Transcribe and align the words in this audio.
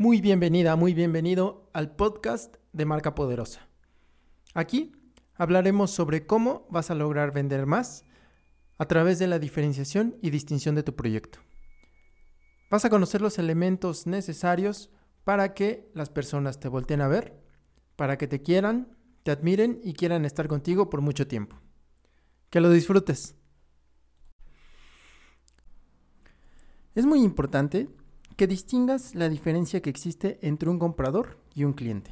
Muy 0.00 0.22
bienvenida, 0.22 0.76
muy 0.76 0.94
bienvenido 0.94 1.68
al 1.74 1.94
podcast 1.94 2.56
de 2.72 2.86
Marca 2.86 3.14
Poderosa. 3.14 3.68
Aquí 4.54 4.92
hablaremos 5.34 5.90
sobre 5.90 6.24
cómo 6.24 6.66
vas 6.70 6.90
a 6.90 6.94
lograr 6.94 7.34
vender 7.34 7.66
más 7.66 8.06
a 8.78 8.86
través 8.86 9.18
de 9.18 9.26
la 9.26 9.38
diferenciación 9.38 10.16
y 10.22 10.30
distinción 10.30 10.74
de 10.74 10.82
tu 10.82 10.96
proyecto. 10.96 11.40
Vas 12.70 12.86
a 12.86 12.88
conocer 12.88 13.20
los 13.20 13.38
elementos 13.38 14.06
necesarios 14.06 14.88
para 15.24 15.52
que 15.52 15.90
las 15.92 16.08
personas 16.08 16.58
te 16.60 16.68
volteen 16.68 17.02
a 17.02 17.08
ver, 17.08 17.38
para 17.96 18.16
que 18.16 18.26
te 18.26 18.40
quieran, 18.40 18.96
te 19.22 19.32
admiren 19.32 19.82
y 19.84 19.92
quieran 19.92 20.24
estar 20.24 20.48
contigo 20.48 20.88
por 20.88 21.02
mucho 21.02 21.26
tiempo. 21.26 21.60
Que 22.48 22.60
lo 22.62 22.70
disfrutes. 22.70 23.34
Es 26.94 27.04
muy 27.04 27.22
importante 27.22 27.90
que 28.40 28.46
distingas 28.46 29.14
la 29.14 29.28
diferencia 29.28 29.82
que 29.82 29.90
existe 29.90 30.38
entre 30.40 30.70
un 30.70 30.78
comprador 30.78 31.36
y 31.54 31.64
un 31.64 31.74
cliente. 31.74 32.10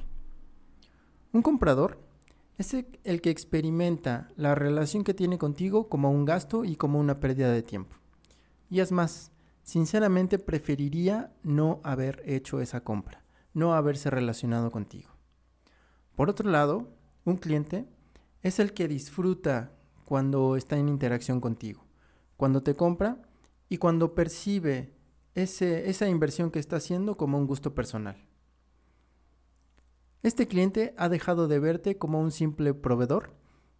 Un 1.32 1.40
comprador 1.40 1.98
es 2.58 2.74
el 2.74 3.22
que 3.22 3.30
experimenta 3.30 4.28
la 4.36 4.54
relación 4.54 5.04
que 5.04 5.14
tiene 5.14 5.38
contigo 5.38 5.88
como 5.88 6.10
un 6.10 6.26
gasto 6.26 6.66
y 6.66 6.76
como 6.76 7.00
una 7.00 7.18
pérdida 7.18 7.50
de 7.50 7.62
tiempo. 7.62 7.96
Y 8.68 8.80
es 8.80 8.92
más, 8.92 9.32
sinceramente 9.62 10.38
preferiría 10.38 11.32
no 11.44 11.80
haber 11.82 12.22
hecho 12.26 12.60
esa 12.60 12.84
compra, 12.84 13.24
no 13.54 13.72
haberse 13.72 14.10
relacionado 14.10 14.70
contigo. 14.70 15.08
Por 16.14 16.28
otro 16.28 16.50
lado, 16.50 16.90
un 17.24 17.38
cliente 17.38 17.86
es 18.42 18.58
el 18.58 18.74
que 18.74 18.86
disfruta 18.86 19.72
cuando 20.04 20.56
está 20.56 20.76
en 20.76 20.90
interacción 20.90 21.40
contigo, 21.40 21.86
cuando 22.36 22.62
te 22.62 22.74
compra 22.74 23.16
y 23.70 23.78
cuando 23.78 24.14
percibe 24.14 24.97
esa 25.42 26.08
inversión 26.08 26.50
que 26.50 26.58
está 26.58 26.76
haciendo 26.76 27.16
como 27.16 27.38
un 27.38 27.46
gusto 27.46 27.74
personal. 27.74 28.16
Este 30.22 30.48
cliente 30.48 30.94
ha 30.96 31.08
dejado 31.08 31.48
de 31.48 31.58
verte 31.58 31.96
como 31.96 32.20
un 32.20 32.30
simple 32.30 32.74
proveedor 32.74 33.34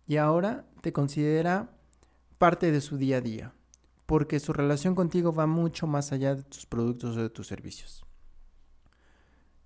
y 0.07 0.17
ahora 0.17 0.67
te 0.81 0.93
considera 0.93 1.77
parte 2.39 2.71
de 2.71 2.81
su 2.81 2.97
día 2.97 3.19
a 3.19 3.21
día, 3.21 3.55
porque 4.07 4.41
su 4.41 4.53
relación 4.53 4.95
contigo 4.95 5.33
va 5.33 5.47
mucho 5.47 5.87
más 5.87 6.13
allá 6.13 6.35
de 6.35 6.45
tus 6.45 6.67
productos 6.67 7.17
o 7.17 7.23
de 7.23 7.31
tus 7.31 7.47
servicios. 7.47 8.05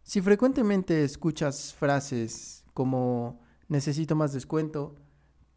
Si 0.03 0.21
frecuentemente 0.21 1.05
escuchas 1.05 1.75
frases 1.75 2.65
como 2.75 3.41
necesito 3.69 4.17
más 4.17 4.33
descuento, 4.33 4.95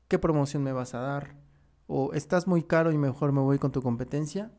¿qué 0.08 0.20
promoción 0.20 0.64
me 0.64 0.74
vas 0.74 0.94
a 0.94 1.00
dar? 1.00 1.46
o 1.88 2.14
estás 2.14 2.48
muy 2.48 2.64
caro 2.64 2.92
y 2.92 2.98
mejor 2.98 3.32
me 3.32 3.42
voy 3.42 3.60
con 3.60 3.72
tu 3.72 3.82
competencia, 3.82 4.52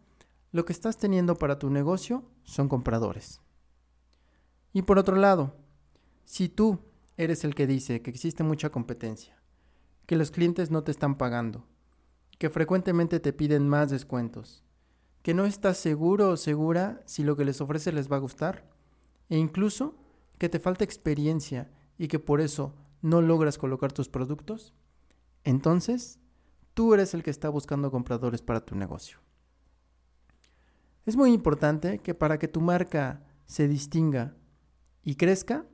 lo 0.53 0.65
que 0.65 0.73
estás 0.73 0.99
teniendo 0.99 1.37
para 1.37 1.59
tu 1.59 1.71
negocio 1.71 2.25
son 2.45 2.69
compradores. 2.69 3.41
Y 4.73 4.83
por 4.83 4.99
otro 4.99 5.17
lado, 5.17 5.57
si 6.25 6.49
tú 6.49 6.81
eres 7.17 7.45
el 7.45 7.55
que 7.55 7.67
dice 7.67 8.03
que 8.03 8.11
existe 8.11 8.43
mucha 8.43 8.71
competencia, 8.71 9.41
que 10.07 10.17
los 10.17 10.31
clientes 10.31 10.71
no 10.71 10.85
te 10.85 10.91
están 10.91 11.17
pagando, 11.17 11.65
que 12.39 12.51
frecuentemente 12.51 13.21
te 13.21 13.33
piden 13.33 13.69
más 13.69 13.91
descuentos, 13.91 14.63
que 15.23 15.35
no 15.35 15.45
estás 15.45 15.79
seguro 15.79 16.31
o 16.31 16.37
segura 16.37 17.03
si 17.07 17.25
lo 17.25 17.37
que 17.37 17.45
les 17.45 17.61
ofreces 17.61 17.95
les 17.95 18.11
va 18.11 18.17
a 18.17 18.21
gustar, 18.21 18.69
e 19.29 19.39
incluso 19.39 19.95
que 20.39 20.49
te 20.49 20.61
falta 20.61 20.85
experiencia 20.85 21.71
y 21.99 22.09
que 22.09 22.19
por 22.19 22.41
eso 22.41 22.75
no 23.03 23.23
logras 23.23 23.59
colocar 23.59 23.93
tus 23.93 24.09
productos, 24.09 24.73
entonces 25.45 26.19
tú 26.75 26.93
eres 26.95 27.15
el 27.15 27.23
que 27.23 27.31
está 27.31 27.49
buscando 27.49 27.91
compradores 27.91 28.43
para 28.43 28.65
tu 28.65 28.77
negocio. 28.77 29.26
Es 31.07 31.15
muy 31.17 31.33
importante 31.33 32.01
que 32.01 32.15
para 32.15 32.39
que 32.39 32.49
tu 32.49 32.61
marca 32.61 33.23
se 33.47 33.69
distinga 33.69 34.35
y 35.05 35.15
crezca, 35.15 35.65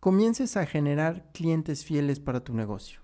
comiences 0.00 0.56
a 0.56 0.64
generar 0.64 1.30
clientes 1.32 1.84
fieles 1.84 2.18
para 2.18 2.42
tu 2.42 2.54
negocio. 2.54 3.02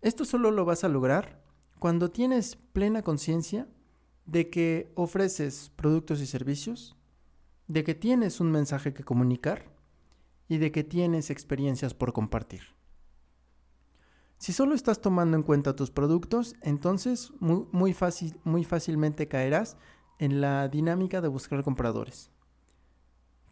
Esto 0.00 0.24
solo 0.24 0.50
lo 0.50 0.64
vas 0.64 0.82
a 0.82 0.88
lograr 0.88 1.44
cuando 1.78 2.10
tienes 2.10 2.56
plena 2.56 3.02
conciencia 3.02 3.68
de 4.24 4.48
que 4.48 4.92
ofreces 4.94 5.70
productos 5.76 6.22
y 6.22 6.26
servicios, 6.26 6.96
de 7.66 7.84
que 7.84 7.94
tienes 7.94 8.40
un 8.40 8.50
mensaje 8.50 8.94
que 8.94 9.04
comunicar 9.04 9.70
y 10.48 10.56
de 10.56 10.72
que 10.72 10.84
tienes 10.84 11.28
experiencias 11.28 11.92
por 11.92 12.14
compartir. 12.14 12.77
Si 14.38 14.52
solo 14.52 14.76
estás 14.76 15.00
tomando 15.00 15.36
en 15.36 15.42
cuenta 15.42 15.74
tus 15.74 15.90
productos, 15.90 16.54
entonces 16.62 17.32
muy, 17.40 17.92
fácil, 17.92 18.38
muy 18.44 18.64
fácilmente 18.64 19.26
caerás 19.26 19.76
en 20.20 20.40
la 20.40 20.68
dinámica 20.68 21.20
de 21.20 21.26
buscar 21.26 21.64
compradores. 21.64 22.30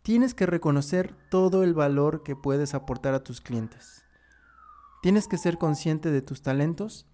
Tienes 0.02 0.32
que 0.32 0.46
reconocer 0.46 1.12
todo 1.28 1.64
el 1.64 1.74
valor 1.74 2.22
que 2.22 2.36
puedes 2.36 2.72
aportar 2.72 3.14
a 3.14 3.24
tus 3.24 3.40
clientes. 3.40 4.04
Tienes 5.02 5.26
que 5.26 5.38
ser 5.38 5.58
consciente 5.58 6.12
de 6.12 6.22
tus 6.22 6.42
talentos 6.42 7.06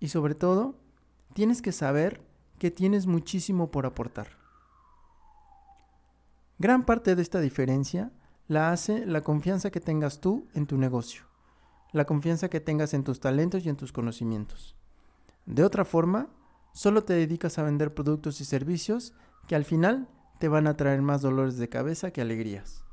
y 0.00 0.08
sobre 0.08 0.34
todo, 0.34 0.80
tienes 1.34 1.60
que 1.60 1.72
saber 1.72 2.22
que 2.58 2.70
tienes 2.70 3.06
muchísimo 3.06 3.70
por 3.70 3.84
aportar. 3.84 4.38
Gran 6.58 6.86
parte 6.86 7.14
de 7.14 7.20
esta 7.20 7.40
diferencia 7.40 8.10
la 8.48 8.72
hace 8.72 9.04
la 9.04 9.20
confianza 9.20 9.70
que 9.70 9.80
tengas 9.80 10.20
tú 10.20 10.48
en 10.54 10.66
tu 10.66 10.78
negocio 10.78 11.27
la 11.92 12.04
confianza 12.04 12.48
que 12.48 12.60
tengas 12.60 12.94
en 12.94 13.04
tus 13.04 13.20
talentos 13.20 13.64
y 13.64 13.68
en 13.68 13.76
tus 13.76 13.92
conocimientos. 13.92 14.76
De 15.46 15.64
otra 15.64 15.84
forma, 15.84 16.28
solo 16.72 17.04
te 17.04 17.14
dedicas 17.14 17.58
a 17.58 17.62
vender 17.62 17.94
productos 17.94 18.40
y 18.40 18.44
servicios 18.44 19.14
que 19.46 19.56
al 19.56 19.64
final 19.64 20.08
te 20.38 20.48
van 20.48 20.66
a 20.66 20.76
traer 20.76 21.02
más 21.02 21.22
dolores 21.22 21.56
de 21.56 21.68
cabeza 21.68 22.10
que 22.10 22.20
alegrías. 22.20 22.84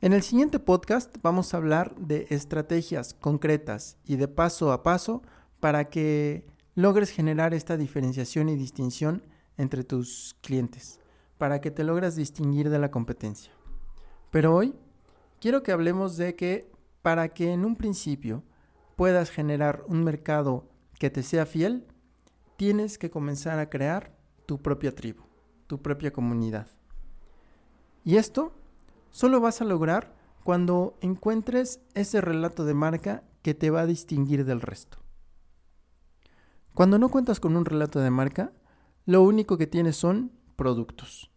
En 0.00 0.12
el 0.12 0.22
siguiente 0.22 0.60
podcast 0.60 1.16
vamos 1.22 1.52
a 1.52 1.56
hablar 1.56 1.94
de 1.96 2.26
estrategias 2.30 3.14
concretas 3.14 3.98
y 4.04 4.16
de 4.16 4.28
paso 4.28 4.72
a 4.72 4.84
paso 4.84 5.22
para 5.58 5.90
que 5.90 6.46
logres 6.76 7.10
generar 7.10 7.52
esta 7.52 7.76
diferenciación 7.76 8.48
y 8.48 8.54
distinción 8.54 9.24
entre 9.56 9.82
tus 9.82 10.36
clientes, 10.40 11.00
para 11.36 11.60
que 11.60 11.72
te 11.72 11.82
logres 11.82 12.14
distinguir 12.14 12.70
de 12.70 12.78
la 12.78 12.92
competencia. 12.92 13.52
Pero 14.30 14.54
hoy 14.54 14.76
quiero 15.40 15.62
que 15.62 15.72
hablemos 15.72 16.16
de 16.16 16.34
que 16.34 16.70
para 17.02 17.28
que 17.28 17.52
en 17.52 17.64
un 17.64 17.76
principio 17.76 18.42
puedas 18.96 19.30
generar 19.30 19.84
un 19.86 20.04
mercado 20.04 20.68
que 20.98 21.10
te 21.10 21.22
sea 21.22 21.46
fiel, 21.46 21.86
tienes 22.56 22.98
que 22.98 23.10
comenzar 23.10 23.58
a 23.58 23.70
crear 23.70 24.16
tu 24.46 24.60
propia 24.60 24.94
tribu, 24.94 25.22
tu 25.66 25.80
propia 25.80 26.12
comunidad. 26.12 26.66
Y 28.04 28.16
esto 28.16 28.52
solo 29.10 29.40
vas 29.40 29.60
a 29.60 29.64
lograr 29.64 30.16
cuando 30.42 30.96
encuentres 31.00 31.80
ese 31.94 32.20
relato 32.20 32.64
de 32.64 32.74
marca 32.74 33.22
que 33.42 33.54
te 33.54 33.70
va 33.70 33.82
a 33.82 33.86
distinguir 33.86 34.44
del 34.44 34.60
resto. 34.60 34.98
Cuando 36.74 36.98
no 36.98 37.08
cuentas 37.08 37.40
con 37.40 37.56
un 37.56 37.64
relato 37.64 38.00
de 38.00 38.10
marca, 38.10 38.52
lo 39.04 39.22
único 39.22 39.58
que 39.58 39.66
tienes 39.66 39.96
son 39.96 40.32
productos, 40.56 41.30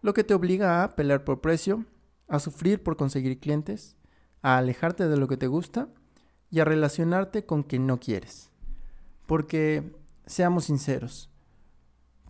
lo 0.00 0.14
que 0.14 0.24
te 0.24 0.34
obliga 0.34 0.82
a 0.82 0.96
pelear 0.96 1.24
por 1.24 1.40
precio, 1.40 1.84
a 2.28 2.38
sufrir 2.38 2.82
por 2.82 2.96
conseguir 2.96 3.38
clientes, 3.38 3.96
a 4.42 4.58
alejarte 4.58 5.08
de 5.08 5.16
lo 5.16 5.28
que 5.28 5.36
te 5.36 5.46
gusta 5.46 5.88
y 6.50 6.60
a 6.60 6.64
relacionarte 6.64 7.46
con 7.46 7.62
quien 7.62 7.86
no 7.86 7.98
quieres. 7.98 8.50
Porque, 9.26 9.94
seamos 10.26 10.66
sinceros, 10.66 11.30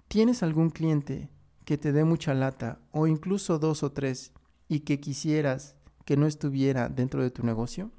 ¿tienes 0.09 0.43
algún 0.43 0.71
cliente 0.71 1.31
que 1.65 1.79
te 1.79 1.93
dé 1.93 2.05
mucha 2.05 2.35
lata 2.35 2.81
o 2.93 3.07
incluso 3.07 3.59
dos 3.59 3.83
o 3.83 3.93
tres 3.93 4.33
y 4.69 4.81
que 4.81 5.01
quisieras 5.01 5.77
que 6.05 6.17
no 6.17 6.27
estuviera 6.27 6.89
dentro 6.89 7.23
de 7.23 7.31
tu 7.31 7.45
negocio? 7.45 7.91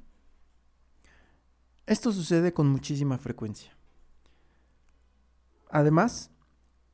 Esto 1.86 2.12
sucede 2.12 2.52
con 2.52 2.68
muchísima 2.68 3.18
frecuencia. 3.18 3.76
Además, 5.70 6.30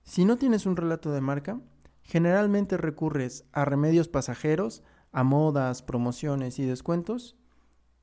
si 0.03 0.25
no 0.25 0.37
tienes 0.37 0.67
un 0.67 0.77
relato 0.77 1.13
de 1.13 1.21
marca, 1.21 1.61
generalmente 2.03 2.77
recurres 2.77 3.45
a 3.53 3.65
remedios 3.65 4.09
pasajeros 4.09 4.83
a 5.13 5.25
modas, 5.25 5.83
promociones 5.83 6.59
y 6.59 6.65
descuentos 6.65 7.37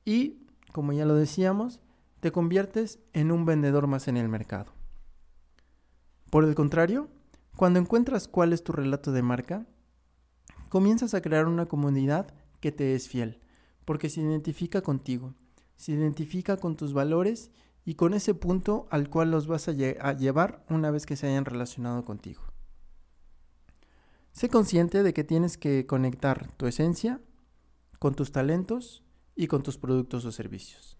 y, 0.04 0.46
como 0.72 0.92
ya 0.92 1.04
lo 1.04 1.14
decíamos, 1.14 1.80
te 2.20 2.32
conviertes 2.32 3.00
en 3.12 3.32
un 3.32 3.44
vendedor 3.44 3.86
más 3.86 4.08
en 4.08 4.16
el 4.16 4.28
mercado. 4.28 4.72
Por 6.30 6.44
el 6.44 6.54
contrario, 6.54 7.08
cuando 7.56 7.80
encuentras 7.80 8.28
cuál 8.28 8.52
es 8.52 8.62
tu 8.62 8.72
relato 8.72 9.12
de 9.12 9.22
marca, 9.22 9.66
comienzas 10.68 11.14
a 11.14 11.20
crear 11.20 11.46
una 11.46 11.66
comunidad 11.66 12.32
que 12.60 12.72
te 12.72 12.94
es 12.94 13.08
fiel, 13.08 13.40
porque 13.84 14.08
se 14.08 14.20
identifica 14.20 14.82
contigo, 14.82 15.34
se 15.76 15.92
identifica 15.92 16.56
con 16.56 16.76
tus 16.76 16.92
valores 16.92 17.50
y 17.84 17.94
con 17.94 18.14
ese 18.14 18.34
punto 18.34 18.86
al 18.90 19.10
cual 19.10 19.30
los 19.30 19.46
vas 19.46 19.68
a, 19.68 19.72
a 19.72 20.12
llevar 20.12 20.64
una 20.68 20.90
vez 20.90 21.06
que 21.06 21.16
se 21.16 21.26
hayan 21.26 21.44
relacionado 21.44 22.04
contigo. 22.04 22.42
Sé 24.32 24.48
consciente 24.48 25.02
de 25.02 25.12
que 25.12 25.24
tienes 25.24 25.58
que 25.58 25.86
conectar 25.86 26.52
tu 26.52 26.66
esencia 26.66 27.20
con 27.98 28.14
tus 28.14 28.32
talentos 28.32 29.04
y 29.34 29.46
con 29.46 29.62
tus 29.62 29.76
productos 29.76 30.24
o 30.24 30.32
servicios. 30.32 30.96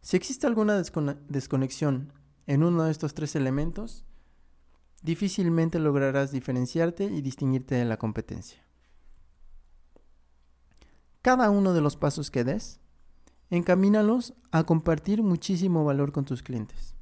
Si 0.00 0.16
existe 0.16 0.46
alguna 0.46 0.82
desconexión 1.28 2.12
en 2.46 2.64
uno 2.64 2.84
de 2.84 2.90
estos 2.90 3.14
tres 3.14 3.36
elementos, 3.36 4.04
difícilmente 5.02 5.78
lograrás 5.78 6.32
diferenciarte 6.32 7.04
y 7.04 7.22
distinguirte 7.22 7.76
de 7.76 7.84
la 7.84 7.98
competencia. 7.98 8.66
Cada 11.22 11.50
uno 11.50 11.72
de 11.72 11.80
los 11.80 11.96
pasos 11.96 12.32
que 12.32 12.42
des, 12.42 12.80
encamínalos 13.50 14.34
a 14.50 14.64
compartir 14.64 15.22
muchísimo 15.22 15.84
valor 15.84 16.10
con 16.10 16.24
tus 16.24 16.42
clientes. 16.42 16.96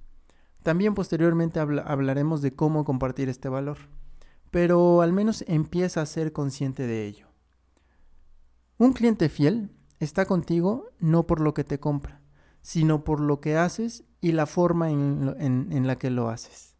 También 0.63 0.95
posteriormente 0.95 1.59
hablaremos 1.59 2.43
de 2.43 2.55
cómo 2.55 2.85
compartir 2.85 3.31
este 3.31 3.49
valor, 3.49 3.79
pero 4.51 5.01
al 5.01 5.13
menos 5.13 5.45
empieza 5.47 6.03
a 6.03 6.07
ser 6.07 6.33
consciente 6.33 6.87
de 6.87 7.07
ello. 7.07 7.29
Un 8.79 8.93
cliente 8.93 9.29
fiel 9.29 9.71
está 9.99 10.25
contigo 10.25 10.89
no 10.99 11.27
por 11.27 11.41
lo 11.41 11.55
que 11.55 11.65
te 11.65 11.79
compra, 11.79 12.23
sino 12.63 13.05
por 13.05 13.21
lo 13.21 13.41
que 13.41 13.57
haces 13.57 14.05
y 14.21 14.33
la 14.33 14.47
forma 14.47 14.91
en, 14.91 15.87
la 15.87 15.97
que 15.97 16.11
lo 16.11 16.29
haces. 16.29 16.77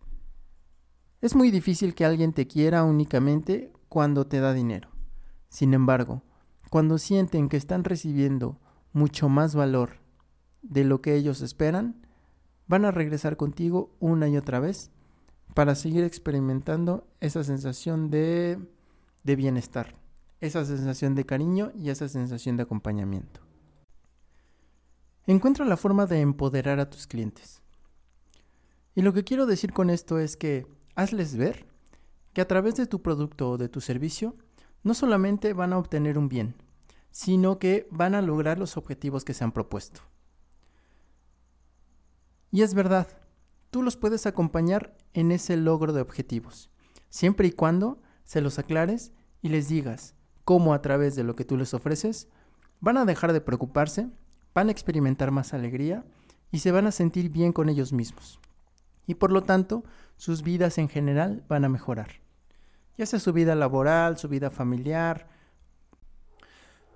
Es 1.21 1.35
muy 1.35 1.51
difícil 1.51 1.95
que 1.95 2.05
alguien 2.05 2.33
te 2.33 2.47
quiera 2.47 2.85
únicamente 2.85 3.73
cuando 3.89 4.27
te 4.27 4.41
da 4.41 4.53
dinero. 4.53 4.89
Sin 5.49 5.75
embargo, 5.75 6.23
cuando 6.71 6.99
sienten 6.99 7.49
que 7.49 7.57
están 7.57 7.85
recibiendo 7.85 8.59
mucho 8.93 9.29
más 9.29 9.55
valor 9.55 10.01
de 10.63 10.85
lo 10.85 11.03
que 11.03 11.15
ellos 11.15 11.41
esperan, 11.43 12.07
van 12.67 12.85
a 12.85 12.91
regresar 12.91 13.37
contigo 13.37 13.95
una 14.01 14.29
y 14.29 14.37
otra 14.37 14.61
vez 14.61 14.91
para 15.55 15.75
seguir 15.75 16.05
experimentando 16.05 17.07
esa 17.21 17.45
sensación 17.45 18.11
de, 18.11 18.59
de 19.25 19.37
bienestar, 19.37 19.97
esa 20.41 20.65
sensación 20.65 21.15
de 21.15 21.27
cariño 21.27 21.73
y 21.75 21.91
esa 21.91 22.09
sensación 22.09 22.57
de 22.57 22.63
acompañamiento. 22.63 23.41
Encuentra 25.27 25.65
la 25.65 25.77
forma 25.77 26.07
de 26.07 26.21
empoderar 26.21 26.81
a 26.81 26.89
tus 26.89 27.07
clientes. 27.07 27.63
Y 28.95 29.03
lo 29.03 29.13
que 29.13 29.25
quiero 29.25 29.47
decir 29.47 29.73
con 29.73 29.91
esto 29.91 30.19
es 30.19 30.37
que 30.37 30.67
hazles 30.95 31.37
ver 31.37 31.67
que 32.33 32.41
a 32.41 32.49
través 32.49 32.77
de 32.77 32.87
tu 32.87 33.03
producto 33.03 33.51
o 33.51 33.59
de 33.59 33.69
tu 33.69 33.81
servicio 33.81 34.37
no 34.83 34.95
solamente 34.95 35.53
van 35.53 35.73
a 35.73 35.79
obtener 35.79 36.19
un 36.19 36.29
bien, 36.29 36.55
sino 37.11 37.59
que 37.59 37.87
van 37.91 38.15
a 38.15 38.23
lograr 38.23 38.59
los 38.59 38.77
objetivos 38.77 39.25
que 39.25 39.35
se 39.35 39.45
han 39.45 39.53
propuesto. 39.53 40.01
Y 42.51 42.63
es 42.63 42.75
verdad, 42.75 43.07
tú 43.71 43.83
los 43.83 43.97
puedes 43.97 44.27
acompañar 44.27 44.97
en 45.15 45.33
ese 45.33 45.57
logro 45.57 45.93
de 45.93 46.01
objetivos, 46.01 46.71
siempre 47.09 47.49
y 47.49 47.53
cuando 47.53 48.03
se 48.25 48.41
los 48.41 48.59
aclares 48.59 49.13
y 49.43 49.49
les 49.49 49.69
digas 49.69 50.15
cómo 50.45 50.75
a 50.75 50.83
través 50.83 51.17
de 51.17 51.25
lo 51.25 51.37
que 51.37 51.45
tú 51.45 51.57
les 51.57 51.75
ofreces 51.75 52.29
van 52.81 52.99
a 52.99 53.05
dejar 53.05 53.33
de 53.33 53.41
preocuparse, 53.41 54.09
van 54.55 54.69
a 54.69 54.73
experimentar 54.73 55.31
más 55.31 55.55
alegría 55.55 56.05
y 56.51 56.59
se 56.59 56.73
van 56.73 56.87
a 56.87 56.93
sentir 56.93 57.31
bien 57.31 57.53
con 57.53 57.69
ellos 57.69 57.93
mismos. 57.93 58.41
Y 59.07 59.15
por 59.15 59.31
lo 59.31 59.43
tanto, 59.43 59.85
sus 60.17 60.43
vidas 60.43 60.79
en 60.79 60.89
general 60.89 61.45
van 61.49 61.65
a 61.65 61.69
mejorar. 61.69 62.21
Ya 62.97 63.07
sea 63.07 63.19
su 63.19 63.33
vida 63.33 63.55
laboral, 63.55 64.19
su 64.19 64.29
vida 64.29 64.51
familiar. 64.51 65.29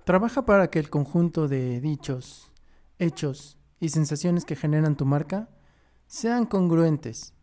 Trabaja 0.03 0.45
para 0.45 0.69
que 0.69 0.79
el 0.79 0.89
conjunto 0.89 1.47
de 1.47 1.81
dichos, 1.81 2.51
hechos 2.99 3.57
y 3.79 3.89
sensaciones 3.89 4.45
que 4.45 4.55
generan 4.55 4.95
tu 4.95 5.05
marca 5.05 5.49
sean 6.07 6.45
congruentes 6.45 7.33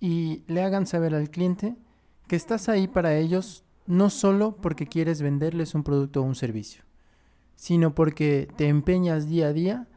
y 0.00 0.44
le 0.46 0.62
hagan 0.62 0.86
saber 0.86 1.14
al 1.14 1.30
cliente 1.30 1.76
que 2.26 2.36
estás 2.36 2.68
ahí 2.68 2.88
para 2.88 3.16
ellos 3.16 3.64
no 3.86 4.10
solo 4.10 4.56
porque 4.56 4.86
quieres 4.86 5.22
venderles 5.22 5.74
un 5.74 5.82
producto 5.82 6.20
o 6.20 6.24
un 6.24 6.34
servicio, 6.34 6.84
sino 7.56 7.94
porque 7.94 8.48
te 8.56 8.68
empeñas 8.68 9.28
día 9.28 9.48
a 9.48 9.52
día 9.52 9.88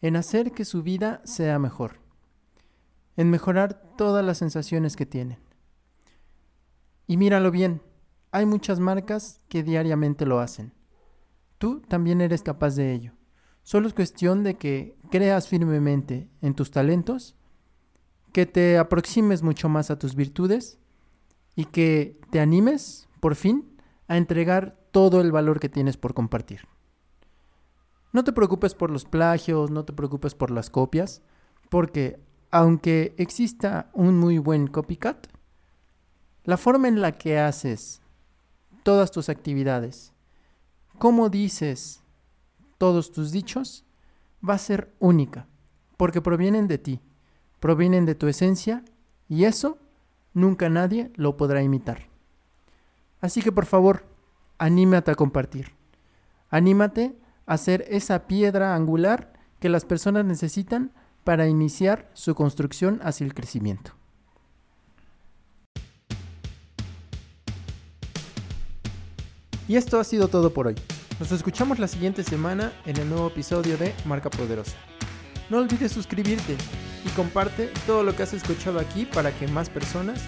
en 0.00 0.16
hacer 0.16 0.52
que 0.52 0.64
su 0.64 0.82
vida 0.82 1.20
sea 1.24 1.58
mejor, 1.58 1.98
en 3.16 3.30
mejorar 3.30 3.82
todas 3.96 4.24
las 4.24 4.38
sensaciones 4.38 4.94
que 4.94 5.06
tienen. 5.06 5.38
Y 7.08 7.16
míralo 7.16 7.50
bien, 7.50 7.82
hay 8.30 8.46
muchas 8.46 8.78
marcas 8.78 9.40
que 9.48 9.62
diariamente 9.62 10.26
lo 10.26 10.38
hacen. 10.38 10.72
Tú 11.58 11.80
también 11.80 12.20
eres 12.20 12.42
capaz 12.42 12.76
de 12.76 12.92
ello. 12.92 13.14
Solo 13.62 13.88
es 13.88 13.94
cuestión 13.94 14.44
de 14.44 14.54
que 14.56 14.96
creas 15.10 15.48
firmemente 15.48 16.28
en 16.40 16.54
tus 16.54 16.70
talentos, 16.70 17.37
que 18.32 18.46
te 18.46 18.78
aproximes 18.78 19.42
mucho 19.42 19.68
más 19.68 19.90
a 19.90 19.98
tus 19.98 20.14
virtudes 20.14 20.78
y 21.56 21.66
que 21.66 22.20
te 22.30 22.40
animes, 22.40 23.08
por 23.20 23.34
fin, 23.34 23.76
a 24.06 24.16
entregar 24.16 24.78
todo 24.90 25.20
el 25.20 25.32
valor 25.32 25.60
que 25.60 25.68
tienes 25.68 25.96
por 25.96 26.14
compartir. 26.14 26.62
No 28.12 28.24
te 28.24 28.32
preocupes 28.32 28.74
por 28.74 28.90
los 28.90 29.04
plagios, 29.04 29.70
no 29.70 29.84
te 29.84 29.92
preocupes 29.92 30.34
por 30.34 30.50
las 30.50 30.70
copias, 30.70 31.22
porque 31.68 32.20
aunque 32.50 33.14
exista 33.18 33.90
un 33.92 34.18
muy 34.18 34.38
buen 34.38 34.66
copycat, 34.66 35.26
la 36.44 36.56
forma 36.56 36.88
en 36.88 37.02
la 37.02 37.12
que 37.12 37.38
haces 37.38 38.00
todas 38.82 39.10
tus 39.10 39.28
actividades, 39.28 40.14
cómo 40.98 41.28
dices 41.28 42.02
todos 42.78 43.12
tus 43.12 43.32
dichos 43.32 43.84
va 44.48 44.54
a 44.54 44.58
ser 44.58 44.94
única, 44.98 45.46
porque 45.96 46.22
provienen 46.22 46.68
de 46.68 46.78
ti, 46.78 47.00
provienen 47.60 48.06
de 48.06 48.14
tu 48.14 48.28
esencia 48.28 48.84
y 49.28 49.44
eso 49.44 49.78
nunca 50.34 50.68
nadie 50.68 51.10
lo 51.16 51.36
podrá 51.36 51.62
imitar. 51.62 52.08
Así 53.20 53.42
que 53.42 53.52
por 53.52 53.66
favor, 53.66 54.04
anímate 54.58 55.10
a 55.10 55.14
compartir. 55.14 55.72
Anímate 56.50 57.16
a 57.46 57.56
ser 57.56 57.84
esa 57.88 58.26
piedra 58.26 58.74
angular 58.74 59.32
que 59.58 59.68
las 59.68 59.84
personas 59.84 60.24
necesitan 60.24 60.92
para 61.24 61.48
iniciar 61.48 62.10
su 62.14 62.34
construcción 62.34 63.00
hacia 63.02 63.26
el 63.26 63.34
crecimiento. 63.34 63.92
Y 69.66 69.76
esto 69.76 70.00
ha 70.00 70.04
sido 70.04 70.28
todo 70.28 70.54
por 70.54 70.68
hoy. 70.68 70.76
Nos 71.20 71.30
escuchamos 71.32 71.78
la 71.78 71.88
siguiente 71.88 72.22
semana 72.22 72.72
en 72.86 72.96
el 72.96 73.08
nuevo 73.10 73.26
episodio 73.26 73.76
de 73.76 73.94
Marca 74.06 74.30
Poderosa. 74.30 74.76
No 75.50 75.58
olvides 75.58 75.92
suscribirte 75.92 76.56
y 77.04 77.08
comparte 77.10 77.70
todo 77.86 78.02
lo 78.02 78.14
que 78.14 78.22
has 78.22 78.32
escuchado 78.32 78.78
aquí 78.78 79.04
para 79.04 79.32
que 79.32 79.48
más 79.48 79.70
personas 79.70 80.20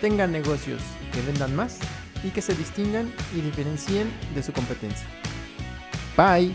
tengan 0.00 0.32
negocios 0.32 0.82
que 1.12 1.22
vendan 1.22 1.54
más 1.54 1.78
y 2.22 2.30
que 2.30 2.42
se 2.42 2.54
distingan 2.54 3.12
y 3.34 3.40
diferencien 3.40 4.10
de 4.34 4.42
su 4.42 4.52
competencia. 4.52 5.06
Bye. 6.16 6.54